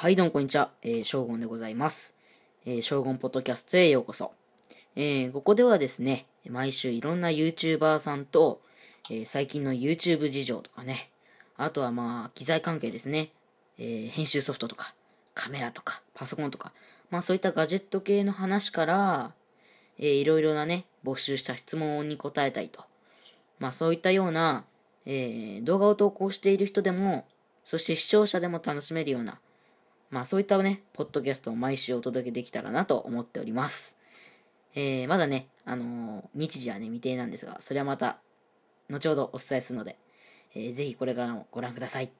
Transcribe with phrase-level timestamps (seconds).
[0.00, 0.70] はい、どうもこんにちは。
[0.80, 2.14] えー、将軍でございます。
[2.64, 4.32] えー、将軍ポッドキャストへようこそ。
[4.96, 8.62] えー、ここではですね、毎週いろんな YouTuber さんと、
[9.10, 11.10] えー、最近の YouTube 事情とかね、
[11.58, 13.28] あとはまあ、機材関係ですね、
[13.76, 14.94] えー、編集ソフトとか、
[15.34, 16.72] カメラとか、パソコンとか、
[17.10, 19.32] まあそういったガジェット系の話から、
[19.98, 22.84] えー、いろいろなね、募集した質問に答えたりと、
[23.58, 24.64] まあそういったような、
[25.04, 27.26] えー、動画を投稿している人でも、
[27.66, 29.38] そして視聴者でも楽しめるような、
[30.10, 33.96] まあそういったね、ポッドキャストを毎週お届けできたらなと思っております。
[34.74, 38.18] えー、まだね、あのー日時はね、未定なんですが、それはまた、
[38.88, 39.96] 後ほどお伝えするので、
[40.54, 42.10] えーぜひこれからもご覧ください。